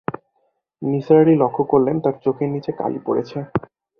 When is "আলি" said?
1.21-1.33